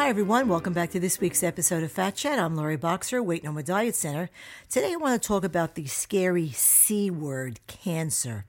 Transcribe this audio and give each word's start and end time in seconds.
Hi, 0.00 0.08
everyone. 0.08 0.48
Welcome 0.48 0.72
back 0.72 0.92
to 0.92 0.98
this 0.98 1.20
week's 1.20 1.42
episode 1.42 1.82
of 1.82 1.92
Fat 1.92 2.16
Chat. 2.16 2.38
I'm 2.38 2.56
Lori 2.56 2.78
Boxer, 2.78 3.22
Weight 3.22 3.44
No 3.44 3.52
More 3.52 3.60
Diet 3.60 3.94
Center. 3.94 4.30
Today, 4.70 4.94
I 4.94 4.96
want 4.96 5.20
to 5.20 5.28
talk 5.28 5.44
about 5.44 5.74
the 5.74 5.84
scary 5.88 6.48
C 6.52 7.10
word, 7.10 7.60
cancer. 7.66 8.46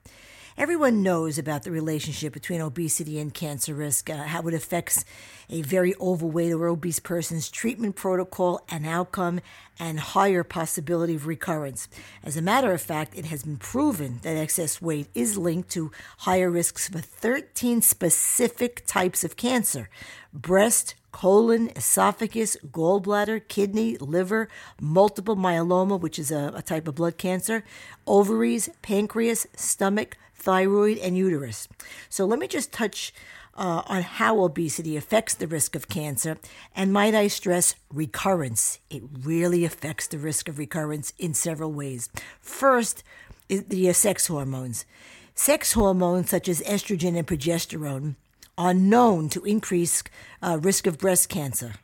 Everyone 0.56 1.02
knows 1.02 1.36
about 1.36 1.64
the 1.64 1.70
relationship 1.70 2.32
between 2.32 2.62
obesity 2.62 3.18
and 3.18 3.34
cancer 3.34 3.74
risk, 3.74 4.08
uh, 4.08 4.22
how 4.22 4.40
it 4.48 4.54
affects 4.54 5.04
a 5.50 5.60
very 5.60 5.94
overweight 6.00 6.54
or 6.54 6.68
obese 6.68 7.00
person's 7.00 7.50
treatment 7.50 7.96
protocol 7.96 8.64
and 8.70 8.86
outcome, 8.86 9.42
and 9.78 10.00
higher 10.00 10.44
possibility 10.44 11.16
of 11.16 11.26
recurrence. 11.26 11.86
As 12.24 12.34
a 12.34 12.42
matter 12.42 12.72
of 12.72 12.80
fact, 12.80 13.14
it 13.14 13.26
has 13.26 13.42
been 13.42 13.58
proven 13.58 14.20
that 14.22 14.38
excess 14.38 14.80
weight 14.80 15.08
is 15.14 15.36
linked 15.36 15.68
to 15.72 15.92
higher 16.20 16.50
risks 16.50 16.88
for 16.88 17.00
13 17.00 17.82
specific 17.82 18.86
types 18.86 19.22
of 19.22 19.36
cancer 19.36 19.90
breast, 20.32 20.94
colon, 21.12 21.70
esophagus, 21.76 22.56
gallbladder, 22.72 23.46
kidney, 23.46 23.96
liver, 23.98 24.48
multiple 24.80 25.36
myeloma, 25.36 26.00
which 26.00 26.18
is 26.18 26.30
a, 26.30 26.52
a, 26.56 26.62
type 26.62 26.88
of 26.88 26.96
blood 26.96 27.18
cancer, 27.18 27.64
ovaries, 28.06 28.68
pancreas, 28.80 29.46
stomach, 29.54 30.16
thyroid, 30.34 30.98
and 30.98 31.16
uterus. 31.16 31.68
So 32.08 32.24
let 32.24 32.38
me 32.38 32.48
just 32.48 32.72
touch 32.72 33.12
uh, 33.54 33.82
on 33.86 34.02
how 34.02 34.40
obesity 34.40 34.96
affects 34.96 35.34
the 35.34 35.46
risk 35.46 35.76
of 35.76 35.88
cancer. 35.88 36.38
And 36.74 36.92
might 36.92 37.14
I 37.14 37.28
stress, 37.28 37.74
recurrence. 37.92 38.80
It 38.90 39.02
really 39.22 39.64
affects 39.64 40.06
the 40.06 40.18
risk 40.18 40.48
of 40.48 40.58
recurrence 40.58 41.12
in 41.18 41.34
several 41.34 41.72
ways. 41.72 42.08
First, 42.40 43.04
the 43.48 43.92
sex 43.92 44.26
hormones. 44.26 44.86
Sex 45.34 45.72
hormones 45.72 46.30
such 46.30 46.48
as 46.48 46.62
estrogen 46.62 47.16
and 47.16 47.26
progesterone 47.26 48.16
are 48.58 48.74
known 48.74 49.28
to 49.30 49.42
increase 49.44 50.02
uh, 50.42 50.58
risk 50.60 50.86
of 50.86 50.98
breast 50.98 51.28
cancer. 51.28 51.74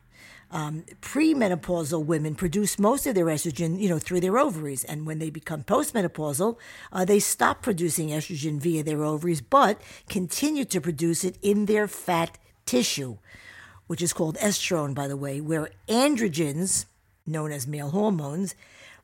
Um, 0.50 0.84
premenopausal 1.02 2.05
women 2.06 2.34
produce 2.34 2.78
most 2.78 3.06
of 3.06 3.14
their 3.14 3.27
estrogen, 3.27 3.80
you 3.80 3.88
know, 3.88 3.98
through 3.98 4.20
their 4.20 4.38
ovaries, 4.38 4.83
and 4.83 5.06
when 5.06 5.19
they 5.19 5.28
become 5.28 5.62
postmenopausal, 5.62 6.56
uh, 6.91 7.05
they 7.05 7.19
stop 7.19 7.60
producing 7.60 8.08
estrogen 8.08 8.58
via 8.58 8.83
their 8.83 9.05
ovaries, 9.05 9.42
but 9.42 9.80
continue 10.08 10.64
to 10.64 10.80
produce 10.80 11.22
it 11.22 11.36
in 11.42 11.66
their 11.66 11.86
fat 11.86 12.38
tissue, 12.64 13.19
which 13.88 14.00
is 14.00 14.14
called 14.14 14.36
estrone, 14.38 14.94
by 14.94 15.06
the 15.06 15.19
way, 15.19 15.38
where 15.41 15.70
androgens, 15.86 16.86
known 17.27 17.53
as 17.53 17.66
male 17.66 17.91
hormones, 17.91 18.55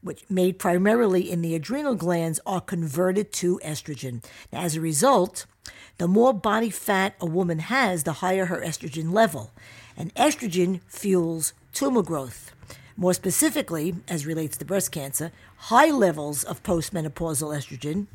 which 0.04 0.24
made 0.30 0.58
primarily 0.58 1.28
in 1.30 1.42
the 1.42 1.54
adrenal 1.54 1.94
glands, 1.96 2.38
are 2.46 2.60
converted 2.60 3.32
to 3.32 3.58
estrogen. 3.64 4.22
Now, 4.52 4.60
as 4.60 4.76
a 4.76 4.80
result, 4.80 5.46
the 5.98 6.06
more 6.06 6.32
body 6.32 6.70
fat 6.70 7.14
a 7.20 7.26
woman 7.26 7.58
has, 7.58 8.04
the 8.04 8.14
higher 8.14 8.46
her 8.46 8.60
estrogen 8.60 9.12
level 9.12 9.50
and 9.96 10.14
estrogen 10.14 10.80
fuels 10.86 11.52
tumor 11.72 12.02
growth. 12.02 12.53
More 12.96 13.14
specifically, 13.14 13.96
as 14.06 14.24
relates 14.24 14.56
to 14.58 14.64
breast 14.64 14.92
cancer, 14.92 15.32
high 15.56 15.90
levels 15.90 16.44
of 16.44 16.62
postmenopausal 16.62 17.56
estrogen 17.56 18.06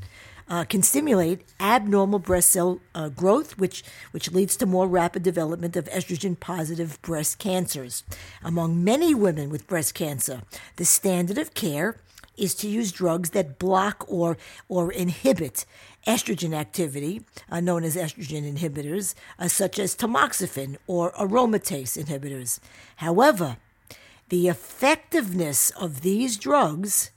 uh, 0.48 0.64
can 0.64 0.82
stimulate 0.82 1.44
abnormal 1.60 2.20
breast 2.20 2.50
cell 2.50 2.80
uh, 2.96 3.10
growth, 3.10 3.58
which, 3.58 3.84
which 4.12 4.32
leads 4.32 4.56
to 4.56 4.66
more 4.66 4.88
rapid 4.88 5.22
development 5.22 5.76
of 5.76 5.86
estrogen 5.90 6.40
positive 6.40 7.00
breast 7.02 7.40
cancers. 7.40 8.04
Among 8.42 8.84
many 8.84 9.14
women 9.14 9.50
with 9.50 9.68
breast 9.68 9.94
cancer, 9.94 10.44
the 10.78 10.86
standard 10.86 11.38
of 11.38 11.54
care 11.54 11.98
is 12.38 12.56
to 12.56 12.70
use 12.70 12.94
drugs 12.94 13.32
that 13.32 13.60
block 13.60 14.06
or, 14.08 14.38
or 14.70 14.94
inhibit 14.94 15.66
estrogen 16.08 16.54
activity, 16.54 17.22
uh, 17.52 17.60
known 17.60 17.84
as 17.84 17.98
estrogen 17.98 18.50
inhibitors, 18.50 19.14
uh, 19.38 19.50
such 19.50 19.78
as 19.78 19.94
tamoxifen 19.94 20.78
or 20.88 21.12
aromatase 21.12 22.02
inhibitors. 22.02 22.60
However, 22.96 23.58
the 24.30 24.48
effectiveness 24.48 25.72
of 25.72 26.02
these 26.02 26.38
drugs 26.38 27.12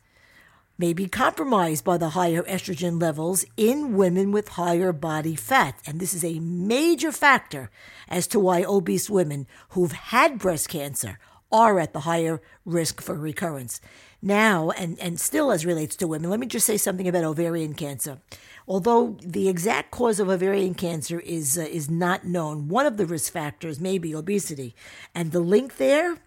may 0.78 0.92
be 0.92 1.06
compromised 1.06 1.84
by 1.84 1.96
the 1.96 2.10
higher 2.10 2.42
estrogen 2.42 3.00
levels 3.00 3.44
in 3.56 3.94
women 3.94 4.32
with 4.32 4.48
higher 4.48 4.92
body 4.92 5.36
fat. 5.36 5.78
And 5.86 6.00
this 6.00 6.14
is 6.14 6.24
a 6.24 6.40
major 6.40 7.12
factor 7.12 7.70
as 8.08 8.26
to 8.28 8.40
why 8.40 8.64
obese 8.64 9.08
women 9.08 9.46
who've 9.70 9.92
had 9.92 10.38
breast 10.38 10.68
cancer 10.68 11.18
are 11.52 11.78
at 11.78 11.92
the 11.92 12.00
higher 12.00 12.40
risk 12.64 13.00
for 13.00 13.14
recurrence. 13.14 13.80
Now, 14.22 14.70
and, 14.70 14.98
and 14.98 15.20
still 15.20 15.52
as 15.52 15.66
relates 15.66 15.96
to 15.96 16.06
women, 16.06 16.30
let 16.30 16.40
me 16.40 16.46
just 16.46 16.66
say 16.66 16.76
something 16.76 17.06
about 17.06 17.24
ovarian 17.24 17.74
cancer. 17.74 18.18
Although 18.66 19.18
the 19.20 19.48
exact 19.48 19.90
cause 19.90 20.18
of 20.18 20.28
ovarian 20.30 20.74
cancer 20.74 21.20
is, 21.20 21.58
uh, 21.58 21.62
is 21.62 21.90
not 21.90 22.24
known, 22.24 22.68
one 22.68 22.86
of 22.86 22.96
the 22.96 23.06
risk 23.06 23.32
factors 23.32 23.80
may 23.80 23.98
be 23.98 24.14
obesity. 24.14 24.74
And 25.14 25.32
the 25.32 25.40
link 25.40 25.76
there, 25.76 26.18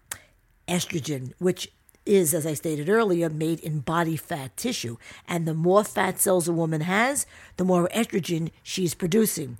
estrogen, 0.68 1.32
which 1.38 1.70
is, 2.04 2.32
as 2.32 2.46
I 2.46 2.54
stated 2.54 2.88
earlier, 2.88 3.28
made 3.28 3.60
in 3.60 3.80
body 3.80 4.16
fat 4.16 4.56
tissue. 4.56 4.96
And 5.26 5.46
the 5.46 5.54
more 5.54 5.84
fat 5.84 6.20
cells 6.20 6.48
a 6.48 6.52
woman 6.52 6.82
has, 6.82 7.26
the 7.56 7.64
more 7.64 7.88
estrogen 7.94 8.50
she's 8.62 8.94
producing. 8.94 9.58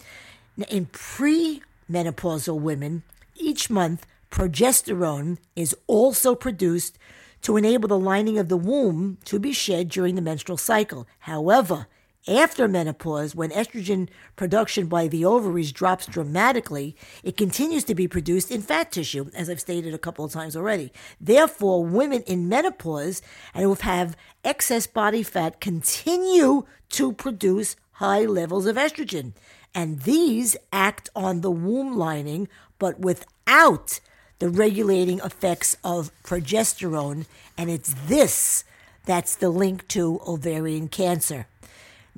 In 0.68 0.86
premenopausal 0.86 2.58
women, 2.60 3.02
each 3.34 3.68
month, 3.68 4.06
progesterone 4.30 5.38
is 5.54 5.76
also 5.86 6.34
produced 6.34 6.98
to 7.42 7.56
enable 7.56 7.88
the 7.88 7.98
lining 7.98 8.38
of 8.38 8.48
the 8.48 8.56
womb 8.56 9.18
to 9.24 9.38
be 9.38 9.52
shed 9.52 9.88
during 9.88 10.14
the 10.14 10.22
menstrual 10.22 10.56
cycle. 10.56 11.06
However, 11.20 11.86
after 12.28 12.66
menopause, 12.66 13.34
when 13.34 13.50
estrogen 13.50 14.08
production 14.34 14.86
by 14.86 15.06
the 15.06 15.24
ovaries 15.24 15.70
drops 15.70 16.06
dramatically, 16.06 16.96
it 17.22 17.36
continues 17.36 17.84
to 17.84 17.94
be 17.94 18.08
produced 18.08 18.50
in 18.50 18.62
fat 18.62 18.90
tissue, 18.90 19.30
as 19.34 19.48
I've 19.48 19.60
stated 19.60 19.94
a 19.94 19.98
couple 19.98 20.24
of 20.24 20.32
times 20.32 20.56
already. 20.56 20.92
Therefore, 21.20 21.84
women 21.84 22.22
in 22.22 22.48
menopause 22.48 23.22
and 23.54 23.62
who 23.62 23.74
have 23.74 24.16
excess 24.44 24.86
body 24.86 25.22
fat 25.22 25.60
continue 25.60 26.64
to 26.90 27.12
produce 27.12 27.76
high 27.92 28.24
levels 28.24 28.66
of 28.66 28.76
estrogen. 28.76 29.32
And 29.74 30.00
these 30.00 30.56
act 30.72 31.08
on 31.14 31.42
the 31.42 31.50
womb 31.50 31.96
lining, 31.96 32.48
but 32.78 32.98
without 32.98 34.00
the 34.38 34.48
regulating 34.48 35.18
effects 35.20 35.76
of 35.84 36.10
progesterone. 36.22 37.26
And 37.56 37.70
it's 37.70 37.94
this 38.06 38.64
that's 39.06 39.36
the 39.36 39.50
link 39.50 39.86
to 39.88 40.20
ovarian 40.26 40.88
cancer. 40.88 41.46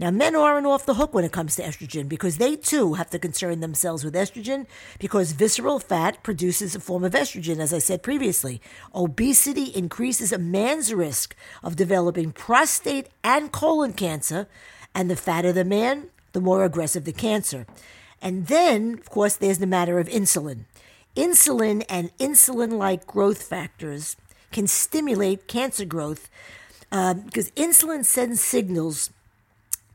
Now, 0.01 0.13
men 0.13 0.37
aren't 0.37 0.65
off 0.65 0.87
the 0.87 0.95
hook 0.95 1.13
when 1.13 1.25
it 1.25 1.33
comes 1.33 1.57
to 1.57 1.63
estrogen 1.65 2.09
because 2.09 2.37
they 2.37 2.55
too 2.55 2.95
have 2.95 3.11
to 3.11 3.19
concern 3.19 3.59
themselves 3.59 4.05
with 4.05 4.15
estrogen 4.15 4.67
because 5.01 5.33
visceral 5.33 5.81
fat 5.81 6.23
produces 6.23 6.77
a 6.77 6.81
form 6.81 7.03
of 7.03 7.15
estrogen, 7.15 7.59
as 7.59 7.75
I 7.75 7.81
said 7.81 8.05
previously. 8.05 8.61
Obesity 8.95 9.65
increases 9.75 10.31
a 10.31 10.39
man's 10.39 10.95
risk 10.95 11.35
of 11.65 11.75
developing 11.75 12.31
prostate 12.31 13.09
and 13.25 13.51
colon 13.51 13.93
cancer, 13.93 14.47
and 14.95 15.11
the 15.11 15.17
fatter 15.17 15.53
the 15.53 15.65
man, 15.65 16.11
the 16.33 16.41
more 16.41 16.65
aggressive 16.65 17.05
the 17.05 17.13
cancer. 17.13 17.67
And 18.23 18.47
then, 18.47 18.95
of 18.95 19.11
course, 19.11 19.35
there's 19.35 19.59
the 19.59 19.67
matter 19.67 19.99
of 19.99 20.09
insulin. 20.09 20.67
Insulin 21.17 21.85
and 21.89 22.17
insulin 22.19 22.79
like 22.79 23.05
growth 23.05 23.43
factors 23.43 24.15
can 24.53 24.69
stimulate 24.69 25.49
cancer 25.49 25.85
growth 25.85 26.31
uh, 26.93 27.15
because 27.15 27.51
insulin 27.53 28.05
sends 28.05 28.41
signals 28.41 29.11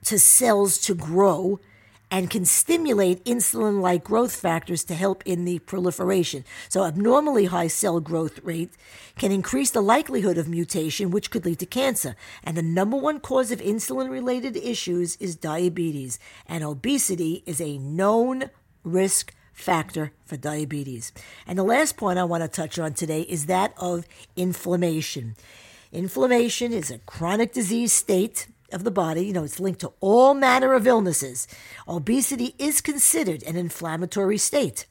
to 0.06 0.20
cells 0.20 0.78
to 0.80 0.96
grow 0.96 1.60
and 2.14 2.30
can 2.30 2.46
stimulate 2.46 3.26
insulin 3.26 3.82
like 3.82 4.04
growth 4.04 4.36
factors 4.36 4.84
to 4.84 4.94
help 4.94 5.24
in 5.26 5.46
the 5.46 5.58
proliferation. 5.58 6.46
So, 6.70 6.84
abnormally 6.84 7.46
high 7.46 7.70
cell 7.70 8.00
growth 8.00 8.40
rate 8.44 8.74
can 9.18 9.32
increase 9.32 9.72
the 9.72 9.82
likelihood 9.82 10.38
of 10.38 10.48
mutation, 10.48 11.10
which 11.10 11.32
could 11.32 11.44
lead 11.44 11.58
to 11.58 11.66
cancer. 11.66 12.16
And 12.44 12.56
the 12.56 12.62
number 12.62 12.98
one 12.98 13.20
cause 13.20 13.52
of 13.52 13.60
insulin 13.62 14.12
related 14.12 14.56
issues 14.56 15.16
is 15.16 15.36
diabetes, 15.36 16.20
and 16.46 16.64
obesity 16.64 17.42
is 17.48 17.60
a 17.60 17.80
known 17.80 18.52
risk 18.84 19.34
factor 19.52 20.12
for 20.24 20.38
diabetes. 20.38 21.12
And 21.48 21.58
the 21.58 21.64
last 21.64 21.98
point 21.98 22.20
I 22.20 22.26
want 22.26 22.44
to 22.44 22.48
touch 22.48 22.78
on 22.78 22.94
today 22.94 23.22
is 23.22 23.48
that 23.48 23.74
of 23.78 24.06
inflammation. 24.36 25.36
Inflammation 25.92 26.74
is 26.74 26.92
a 26.92 27.00
chronic 27.00 27.54
disease 27.54 27.92
state 27.92 28.48
of 28.72 28.84
the 28.84 28.92
body. 28.92 29.26
You 29.26 29.34
know, 29.34 29.44
it's 29.44 29.60
linked 29.60 29.82
to 29.82 29.94
all 30.00 30.34
manner 30.34 30.74
of 30.74 30.88
illnesses. 30.88 31.48
Obesity 31.88 32.56
is 32.58 32.82
considered 32.82 33.44
an 33.44 33.56
inflammatory 33.56 34.38
state. 34.38 34.86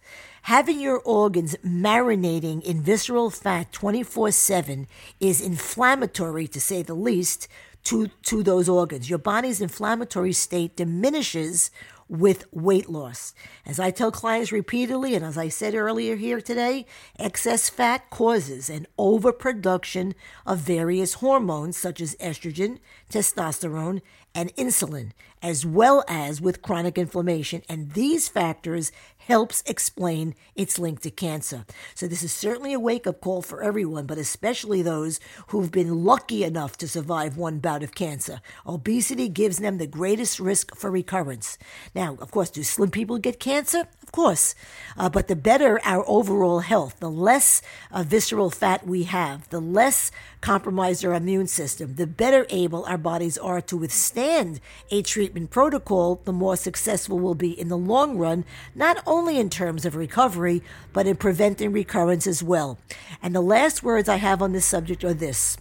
Having 0.47 0.81
your 0.81 0.99
organs 0.99 1.55
marinating 1.65 2.63
in 2.65 2.83
visceral 2.83 3.31
fat 3.31 3.73
24 3.73 4.33
7 4.33 4.89
is 5.21 5.41
inflammatory, 5.41 6.49
to 6.49 6.61
say 6.61 6.83
the 6.83 6.95
least, 6.95 7.47
to, 7.85 8.09
to 8.25 8.43
those 8.43 8.69
organs. 8.69 9.11
Your 9.11 9.19
body's 9.19 9.61
inflammatory 9.61 10.33
state 10.33 10.77
diminishes 10.77 11.71
with 12.09 12.45
weight 12.53 12.91
loss. 12.91 13.33
As 13.65 13.81
I 13.81 13.91
tell 13.91 14.13
clients 14.13 14.53
repeatedly, 14.53 15.15
and 15.15 15.25
as 15.25 15.39
I 15.39 15.49
said 15.49 15.75
earlier 15.75 16.17
here 16.17 16.43
today, 16.43 16.85
excess 17.19 17.71
fat 17.71 18.11
causes 18.11 18.69
an 18.69 18.87
overproduction 18.99 20.15
of 20.45 20.59
various 20.59 21.15
hormones 21.15 21.79
such 21.79 22.03
as 22.03 22.15
estrogen, 22.17 22.81
testosterone, 23.11 24.03
and 24.35 24.55
insulin, 24.57 25.13
as 25.41 25.65
well 25.65 26.05
as 26.07 26.41
with 26.41 26.61
chronic 26.61 26.99
inflammation. 26.99 27.63
And 27.67 27.93
these 27.93 28.29
factors 28.29 28.93
helps 29.27 29.63
explain 29.67 30.35
its 30.55 30.79
link 30.79 31.01
to 31.01 31.11
cancer. 31.11 31.65
So 31.95 32.07
this 32.07 32.23
is 32.23 32.33
certainly 32.33 32.73
a 32.73 32.81
wake-up 32.81 33.21
call 33.21 33.43
for 33.43 33.63
everyone, 33.63 34.07
but 34.07 34.19
especially 34.19 34.83
those 34.83 35.21
who've 35.49 35.71
been 35.71 36.05
lucky 36.05 36.45
enough 36.45 36.77
to 36.79 36.89
survive 36.89 37.37
one 37.37 37.59
bout 37.59 37.83
of 37.83 37.95
cancer. 37.95 38.41
Obesity 38.67 39.29
gives 39.29 39.59
them 39.59 39.79
the 39.79 39.87
greatest 39.87 40.41
risk 40.41 40.75
for 40.77 40.91
recurrence. 40.91 41.59
Now, 41.95 42.17
of 42.21 42.31
course, 42.31 42.51
do 42.51 42.63
slim 42.63 42.91
people 42.91 43.19
get 43.19 43.39
cancer? 43.39 43.89
Of 44.03 44.13
course. 44.13 44.55
Uh, 44.97 45.09
but 45.09 45.29
the 45.29 45.37
better 45.37 45.81
our 45.85 46.05
overall 46.09 46.61
health, 46.61 46.99
the 47.01 47.11
less 47.11 47.63
uh, 47.91 48.03
visceral 48.03 48.51
fat 48.51 48.87
we 48.87 49.05
have, 49.05 49.49
the 49.51 49.61
less 49.61 50.11
compromised 50.41 51.05
our 51.05 51.15
immune 51.15 51.47
system, 51.47 51.95
the 51.95 52.07
better 52.07 52.45
able 52.51 52.85
our 52.85 52.99
bodies 52.99 53.39
are 53.39 53.61
to 53.61 53.77
withstand 53.77 54.61
a 54.91 55.01
treatment 55.03 55.51
protocol, 55.51 56.21
the 56.25 56.33
more 56.33 56.57
successful 56.57 57.19
we'll 57.19 57.35
be 57.35 57.59
in 57.59 57.69
the 57.69 57.79
long 57.79 58.19
run, 58.19 58.45
not 58.75 59.03
only 59.13 59.39
in 59.39 59.51
terms 59.51 59.85
of 59.85 59.95
recovery, 59.95 60.63
but 60.95 61.07
in 61.07 61.17
preventing 61.17 61.71
recurrence 61.71 62.27
as 62.27 62.43
well. 62.43 62.79
And 63.23 63.35
the 63.35 63.43
last 63.43 63.83
words 63.83 64.09
I 64.09 64.17
have 64.17 64.41
on 64.41 64.53
this 64.53 64.65
subject 64.65 65.05
are 65.05 65.13
this. 65.13 65.59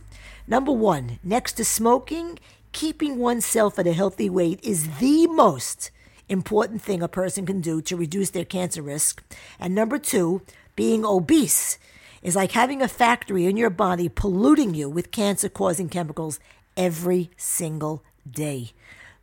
Number 0.47 0.71
one, 0.71 1.19
next 1.21 1.53
to 1.53 1.65
smoking, 1.65 2.39
keeping 2.71 3.17
oneself 3.17 3.77
at 3.77 3.87
a 3.87 3.93
healthy 3.93 4.29
weight 4.29 4.59
is 4.63 4.99
the 4.99 5.27
most 5.27 5.91
important 6.29 6.81
thing 6.81 7.03
a 7.03 7.09
person 7.09 7.45
can 7.45 7.59
do 7.59 7.81
to 7.81 7.97
reduce 7.97 8.29
their 8.29 8.45
cancer 8.45 8.81
risk. 8.81 9.21
And 9.59 9.75
number 9.75 9.97
two, 9.97 10.41
being 10.77 11.03
obese 11.05 11.77
is 12.21 12.37
like 12.37 12.53
having 12.53 12.81
a 12.81 12.87
factory 12.87 13.45
in 13.47 13.57
your 13.57 13.69
body 13.69 14.07
polluting 14.07 14.73
you 14.73 14.89
with 14.89 15.11
cancer 15.11 15.49
causing 15.49 15.89
chemicals 15.89 16.39
every 16.77 17.31
single 17.35 18.01
day. 18.29 18.71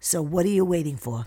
So, 0.01 0.21
what 0.21 0.45
are 0.45 0.51
you 0.51 0.67
waiting 0.67 0.99
for? 0.99 1.27